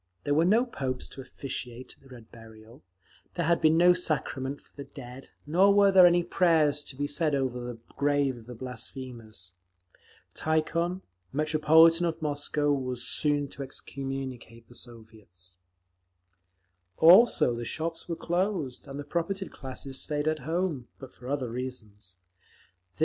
There 0.23 0.33
were 0.33 0.45
no 0.45 0.65
popes 0.65 1.07
to 1.09 1.21
officiate 1.21 1.93
at 1.95 2.01
the 2.01 2.09
Red 2.09 2.31
Burial, 2.31 2.83
there 3.35 3.45
had 3.45 3.61
been 3.61 3.77
no 3.77 3.93
sacrament 3.93 4.59
for 4.59 4.75
the 4.75 4.83
dead, 4.85 5.29
nor 5.45 5.71
were 5.71 6.07
any 6.07 6.23
prayers 6.23 6.81
to 6.85 6.95
be 6.95 7.05
said 7.05 7.35
over 7.35 7.59
the 7.65 7.77
grave 7.97 8.35
of 8.35 8.45
the 8.47 8.55
blasphemers. 8.55 9.51
Tikhon, 10.33 11.01
Metropolitan 11.31 12.07
of 12.07 12.19
Moscow, 12.19 12.73
was 12.73 13.03
soon 13.07 13.47
to 13.49 13.61
excommunicate 13.61 14.67
the 14.67 14.73
Soviets…. 14.73 15.57
Also 16.97 17.53
the 17.53 17.63
shops 17.63 18.09
were 18.09 18.15
closed, 18.15 18.87
and 18.87 18.99
the 18.99 19.03
propertied 19.03 19.51
classes 19.51 20.01
stayed 20.01 20.27
at 20.27 20.39
home—but 20.39 21.13
for 21.13 21.27
other 21.27 21.51
reasons. 21.51 22.15